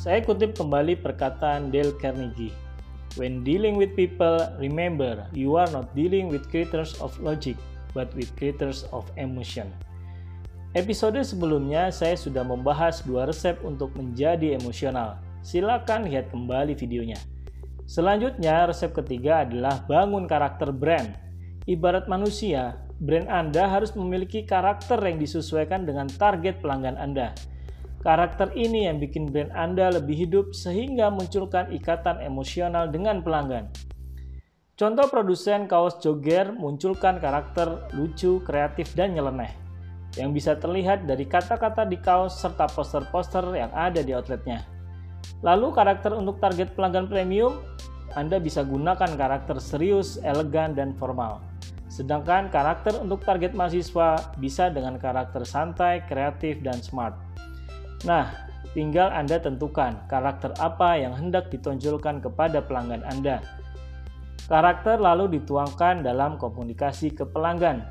Saya 0.00 0.24
kutip 0.24 0.56
kembali 0.56 0.96
perkataan 1.04 1.68
Dale 1.68 1.92
Carnegie. 2.00 2.56
When 3.20 3.44
dealing 3.44 3.76
with 3.76 3.92
people, 3.92 4.40
remember 4.56 5.28
you 5.36 5.60
are 5.60 5.68
not 5.68 5.92
dealing 5.92 6.32
with 6.32 6.48
creators 6.48 6.96
of 7.04 7.12
logic, 7.20 7.60
but 7.92 8.08
with 8.16 8.32
creators 8.40 8.88
of 8.96 9.04
emotion. 9.20 9.68
Episode 10.72 11.20
sebelumnya 11.20 11.92
saya 11.92 12.16
sudah 12.16 12.40
membahas 12.40 13.04
dua 13.04 13.28
resep 13.28 13.60
untuk 13.60 13.92
menjadi 13.92 14.56
emosional. 14.56 15.20
Silakan 15.44 16.08
lihat 16.08 16.32
kembali 16.32 16.72
videonya. 16.80 17.20
Selanjutnya, 17.84 18.72
resep 18.72 18.96
ketiga 18.96 19.44
adalah 19.44 19.84
bangun 19.84 20.24
karakter 20.24 20.72
brand. 20.72 21.12
Ibarat 21.68 22.08
manusia, 22.08 22.80
brand 23.04 23.28
Anda 23.28 23.68
harus 23.68 23.92
memiliki 23.92 24.48
karakter 24.48 24.96
yang 25.04 25.20
disesuaikan 25.20 25.84
dengan 25.84 26.08
target 26.08 26.64
pelanggan 26.64 26.96
Anda. 26.96 27.36
Karakter 28.00 28.48
ini 28.56 28.88
yang 28.88 28.96
bikin 28.96 29.28
brand 29.28 29.52
Anda 29.52 29.92
lebih 29.92 30.16
hidup 30.16 30.56
sehingga 30.56 31.12
munculkan 31.12 31.68
ikatan 31.68 32.24
emosional 32.24 32.88
dengan 32.88 33.20
pelanggan. 33.20 33.68
Contoh 34.80 35.04
produsen 35.12 35.68
kaos 35.68 36.00
jogger 36.00 36.56
munculkan 36.56 37.20
karakter 37.20 37.92
lucu, 37.92 38.40
kreatif, 38.40 38.96
dan 38.96 39.12
nyeleneh 39.12 39.52
yang 40.16 40.32
bisa 40.32 40.56
terlihat 40.56 41.04
dari 41.04 41.28
kata-kata 41.28 41.84
di 41.84 42.00
kaos 42.00 42.40
serta 42.40 42.72
poster-poster 42.72 43.44
yang 43.52 43.68
ada 43.76 44.00
di 44.00 44.16
outletnya. 44.16 44.64
Lalu 45.44 45.68
karakter 45.76 46.16
untuk 46.16 46.40
target 46.40 46.72
pelanggan 46.72 47.04
premium, 47.04 47.60
Anda 48.16 48.40
bisa 48.40 48.64
gunakan 48.64 49.12
karakter 49.14 49.60
serius, 49.60 50.16
elegan, 50.24 50.72
dan 50.72 50.96
formal. 50.96 51.44
Sedangkan 51.92 52.48
karakter 52.48 52.96
untuk 52.96 53.20
target 53.28 53.52
mahasiswa 53.52 54.32
bisa 54.40 54.72
dengan 54.72 54.96
karakter 54.96 55.44
santai, 55.44 56.00
kreatif, 56.08 56.64
dan 56.64 56.80
smart. 56.80 57.29
Nah, 58.08 58.32
tinggal 58.72 59.12
Anda 59.12 59.36
tentukan 59.36 60.08
karakter 60.08 60.56
apa 60.56 60.96
yang 60.96 61.12
hendak 61.12 61.52
ditonjolkan 61.52 62.24
kepada 62.24 62.64
pelanggan 62.64 63.04
Anda. 63.04 63.44
Karakter 64.48 64.98
lalu 64.98 65.38
dituangkan 65.38 66.02
dalam 66.02 66.34
komunikasi 66.40 67.14
ke 67.14 67.22
pelanggan, 67.22 67.86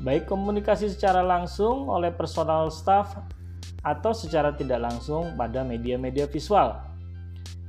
baik 0.00 0.24
komunikasi 0.30 0.88
secara 0.88 1.20
langsung 1.20 1.90
oleh 1.90 2.08
personal 2.14 2.72
staff 2.72 3.18
atau 3.84 4.16
secara 4.16 4.54
tidak 4.54 4.80
langsung 4.88 5.36
pada 5.36 5.60
media-media 5.66 6.24
visual. 6.30 6.80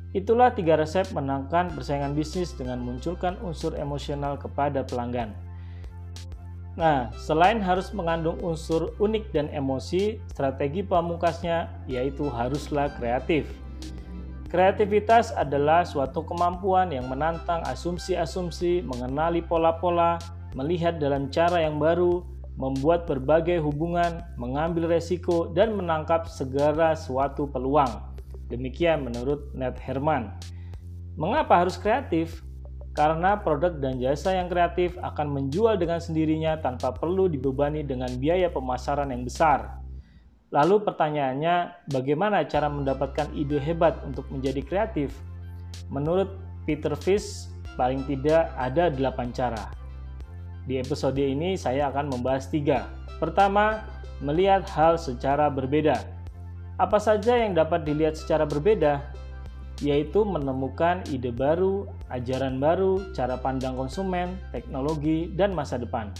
Itulah 0.09 0.55
tiga 0.55 0.73
resep 0.73 1.05
menangkan 1.13 1.69
persaingan 1.69 2.17
bisnis 2.17 2.55
dengan 2.57 2.81
munculkan 2.81 3.37
unsur 3.45 3.77
emosional 3.77 4.41
kepada 4.41 4.81
pelanggan. 4.81 5.48
Nah, 6.79 7.11
selain 7.19 7.59
harus 7.59 7.91
mengandung 7.91 8.39
unsur 8.39 8.95
unik 9.03 9.35
dan 9.35 9.51
emosi, 9.51 10.15
strategi 10.31 10.79
pamungkasnya 10.79 11.67
yaitu 11.91 12.31
haruslah 12.31 12.87
kreatif. 12.95 13.51
Kreativitas 14.47 15.35
adalah 15.35 15.83
suatu 15.83 16.23
kemampuan 16.23 16.89
yang 16.95 17.11
menantang 17.11 17.61
asumsi-asumsi, 17.67 18.81
mengenali 18.81 19.43
pola-pola, 19.43 20.17
melihat 20.55 20.97
dalam 20.97 21.27
cara 21.27 21.61
yang 21.61 21.77
baru, 21.77 22.23
membuat 22.55 23.05
berbagai 23.05 23.59
hubungan, 23.59 24.23
mengambil 24.39 24.87
resiko, 24.87 25.51
dan 25.51 25.75
menangkap 25.75 26.31
segera 26.31 26.95
suatu 26.95 27.45
peluang. 27.45 27.91
Demikian 28.47 29.05
menurut 29.05 29.51
Ned 29.53 29.77
Herman. 29.77 30.31
Mengapa 31.19 31.61
harus 31.61 31.75
kreatif? 31.77 32.41
Karena 32.99 33.39
produk 33.39 33.71
dan 33.79 33.95
jasa 33.95 34.35
yang 34.35 34.51
kreatif 34.51 34.99
akan 34.99 35.31
menjual 35.31 35.79
dengan 35.79 36.03
sendirinya 36.03 36.59
tanpa 36.59 36.91
perlu 36.91 37.31
dibebani 37.31 37.79
dengan 37.87 38.11
biaya 38.19 38.51
pemasaran 38.51 39.15
yang 39.15 39.23
besar. 39.23 39.79
Lalu 40.51 40.83
pertanyaannya, 40.83 41.87
bagaimana 41.95 42.43
cara 42.43 42.67
mendapatkan 42.67 43.31
ide 43.31 43.55
hebat 43.55 44.03
untuk 44.03 44.27
menjadi 44.27 44.59
kreatif? 44.67 45.15
Menurut 45.87 46.27
Peter 46.67 46.91
Fish, 46.99 47.47
paling 47.79 48.03
tidak 48.03 48.51
ada 48.59 48.91
8 48.91 49.31
cara. 49.31 49.71
Di 50.67 50.83
episode 50.83 51.23
ini 51.23 51.55
saya 51.55 51.87
akan 51.95 52.11
membahas 52.11 52.51
tiga. 52.51 52.91
Pertama, 53.15 53.79
melihat 54.19 54.67
hal 54.75 54.99
secara 54.99 55.47
berbeda. 55.47 56.03
Apa 56.75 56.99
saja 56.99 57.39
yang 57.47 57.55
dapat 57.55 57.87
dilihat 57.87 58.19
secara 58.19 58.43
berbeda? 58.43 58.99
Yaitu 59.79 60.27
menemukan 60.27 61.03
ide 61.07 61.31
baru, 61.31 61.87
ajaran 62.11 62.59
baru, 62.59 62.99
cara 63.15 63.39
pandang 63.39 63.79
konsumen, 63.79 64.35
teknologi, 64.51 65.31
dan 65.33 65.55
masa 65.55 65.79
depan. 65.79 66.11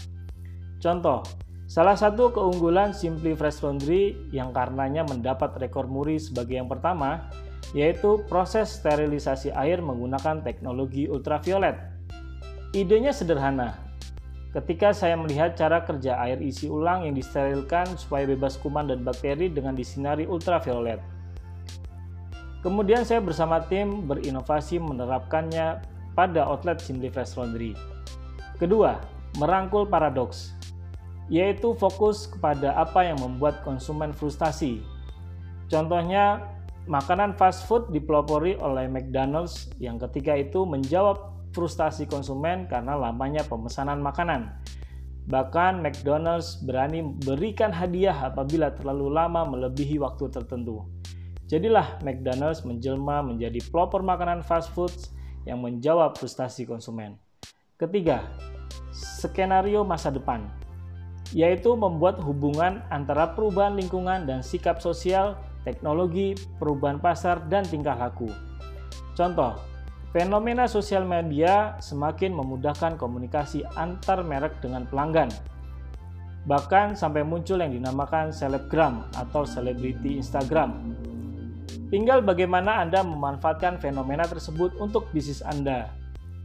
Contoh, 0.80 1.20
salah 1.68 1.92
satu 1.92 2.32
keunggulan 2.32 2.96
Simply 2.96 3.36
Fresh 3.36 3.60
Laundry 3.60 4.16
yang 4.32 4.56
karenanya 4.56 5.04
mendapat 5.04 5.52
rekor 5.60 5.84
muri 5.84 6.16
sebagai 6.16 6.56
yang 6.56 6.72
pertama, 6.72 7.28
yaitu 7.76 8.24
proses 8.26 8.80
sterilisasi 8.80 9.52
air 9.52 9.84
menggunakan 9.84 10.40
teknologi 10.40 11.06
ultraviolet. 11.06 11.76
Idenya 12.72 13.12
sederhana. 13.12 13.76
Ketika 14.50 14.90
saya 14.90 15.14
melihat 15.14 15.54
cara 15.54 15.86
kerja 15.86 16.18
air 16.18 16.42
isi 16.42 16.66
ulang 16.66 17.06
yang 17.06 17.14
disterilkan 17.14 17.86
supaya 17.94 18.26
bebas 18.26 18.58
kuman 18.58 18.90
dan 18.90 19.06
bakteri 19.06 19.46
dengan 19.46 19.78
disinari 19.78 20.26
ultraviolet, 20.26 20.98
Kemudian 22.60 23.08
saya 23.08 23.24
bersama 23.24 23.64
tim 23.72 24.04
berinovasi 24.04 24.76
menerapkannya 24.76 25.80
pada 26.12 26.44
outlet 26.44 26.76
Simply 26.76 27.08
Fresh 27.08 27.40
Laundry. 27.40 27.72
Kedua, 28.60 29.00
merangkul 29.40 29.88
paradoks, 29.88 30.52
yaitu 31.32 31.72
fokus 31.80 32.28
kepada 32.28 32.76
apa 32.76 33.00
yang 33.08 33.16
membuat 33.16 33.64
konsumen 33.64 34.12
frustasi. 34.12 34.84
Contohnya, 35.72 36.44
makanan 36.84 37.32
fast 37.40 37.64
food 37.64 37.88
dipelopori 37.94 38.60
oleh 38.60 38.90
McDonald's 38.92 39.72
yang 39.80 39.96
ketika 39.96 40.36
itu 40.36 40.68
menjawab 40.68 41.32
frustasi 41.56 42.04
konsumen 42.04 42.68
karena 42.68 42.92
lamanya 42.92 43.40
pemesanan 43.48 44.04
makanan. 44.04 44.52
Bahkan 45.30 45.80
McDonald's 45.80 46.60
berani 46.60 47.06
berikan 47.24 47.70
hadiah 47.70 48.28
apabila 48.28 48.74
terlalu 48.74 49.08
lama 49.14 49.46
melebihi 49.46 49.96
waktu 50.02 50.28
tertentu. 50.28 50.99
Jadilah 51.50 51.98
McDonald's 52.06 52.62
menjelma 52.62 53.26
menjadi 53.26 53.58
pelopor 53.74 54.06
makanan 54.06 54.46
fast 54.46 54.70
food 54.70 54.94
yang 55.42 55.58
menjawab 55.58 56.14
frustasi 56.14 56.62
konsumen. 56.62 57.18
Ketiga, 57.74 58.22
skenario 58.94 59.82
masa 59.82 60.14
depan, 60.14 60.46
yaitu 61.34 61.74
membuat 61.74 62.22
hubungan 62.22 62.86
antara 62.94 63.34
perubahan 63.34 63.74
lingkungan 63.74 64.30
dan 64.30 64.46
sikap 64.46 64.78
sosial, 64.78 65.34
teknologi, 65.66 66.38
perubahan 66.62 67.02
pasar, 67.02 67.42
dan 67.50 67.66
tingkah 67.66 67.98
laku. 67.98 68.30
Contoh, 69.18 69.58
fenomena 70.14 70.70
sosial 70.70 71.02
media 71.02 71.74
semakin 71.82 72.30
memudahkan 72.30 72.94
komunikasi 72.94 73.66
antar 73.74 74.22
merek 74.22 74.54
dengan 74.62 74.86
pelanggan. 74.86 75.34
Bahkan 76.46 76.94
sampai 76.94 77.26
muncul 77.26 77.58
yang 77.58 77.74
dinamakan 77.74 78.30
selebgram 78.30 79.02
atau 79.18 79.42
selebriti 79.42 80.22
Instagram 80.22 80.94
Tinggal 81.90 82.22
bagaimana 82.22 82.82
Anda 82.82 83.02
memanfaatkan 83.02 83.82
fenomena 83.82 84.26
tersebut 84.26 84.78
untuk 84.78 85.10
bisnis 85.10 85.42
Anda, 85.42 85.90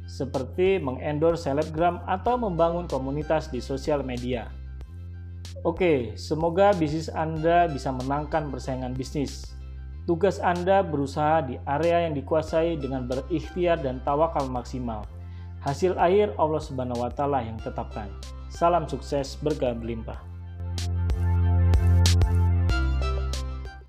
seperti 0.05 0.77
mengendorse 0.81 1.49
selebgram 1.49 2.01
atau 2.05 2.37
membangun 2.37 2.85
komunitas 2.85 3.49
di 3.49 3.61
sosial 3.61 4.01
media. 4.05 4.49
Oke, 5.65 6.13
semoga 6.17 6.73
bisnis 6.77 7.09
Anda 7.09 7.65
bisa 7.65 7.89
menangkan 7.89 8.53
persaingan 8.53 8.93
bisnis. 8.93 9.55
Tugas 10.05 10.37
Anda 10.37 10.85
berusaha 10.85 11.41
di 11.49 11.57
area 11.65 12.05
yang 12.05 12.13
dikuasai 12.13 12.77
dengan 12.77 13.09
berikhtiar 13.09 13.81
dan 13.81 13.97
tawakal 14.05 14.45
maksimal. 14.45 15.01
Hasil 15.65 15.97
akhir 15.97 16.37
Allah 16.37 16.61
Subhanahu 16.61 17.01
wa 17.01 17.09
taala 17.09 17.41
yang 17.41 17.57
tetapkan. 17.57 18.05
Salam 18.53 18.85
sukses 18.85 19.33
berkah 19.41 19.73
berlimpah. 19.73 20.34